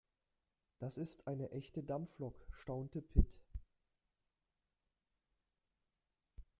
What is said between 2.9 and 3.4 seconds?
Pit.